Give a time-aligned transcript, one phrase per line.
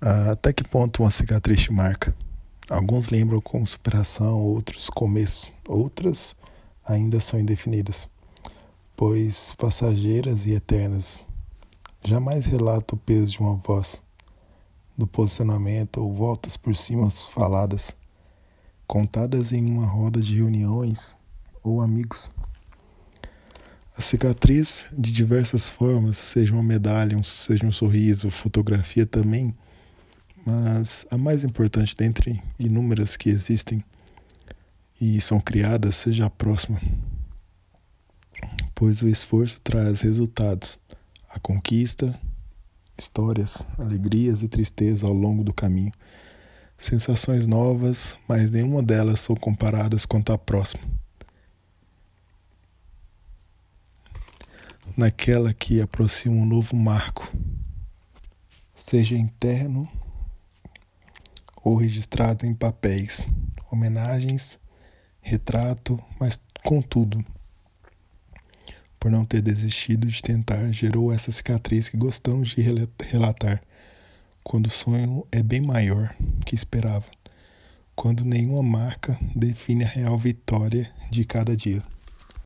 [0.00, 2.14] Até que ponto uma cicatriz te marca?
[2.70, 6.36] Alguns lembram como superação, outros começo, outras
[6.86, 8.08] ainda são indefinidas,
[8.96, 11.24] pois passageiras e eternas.
[12.04, 14.00] Jamais relata o peso de uma voz,
[14.96, 17.96] do posicionamento ou voltas por cima faladas,
[18.86, 21.16] contadas em uma roda de reuniões
[21.60, 22.30] ou amigos.
[23.96, 29.52] A cicatriz, de diversas formas, seja uma medalha, seja um sorriso, fotografia também
[30.48, 33.84] mas a mais importante dentre inúmeras que existem
[34.98, 36.80] e são criadas seja a próxima,
[38.74, 40.78] pois o esforço traz resultados,
[41.28, 42.18] a conquista,
[42.96, 45.92] histórias, alegrias e tristezas ao longo do caminho,
[46.78, 50.82] sensações novas, mas nenhuma delas são comparadas quanto à próxima.
[54.96, 57.30] Naquela que aproxima um novo marco,
[58.74, 59.86] seja interno
[61.68, 63.26] ou registrados em papéis,
[63.70, 64.58] homenagens,
[65.20, 67.22] retrato, mas contudo,
[68.98, 72.62] por não ter desistido de tentar, gerou essa cicatriz que gostamos de
[73.06, 73.62] relatar,
[74.42, 77.04] quando o sonho é bem maior que esperava,
[77.94, 81.82] quando nenhuma marca define a real vitória de cada dia.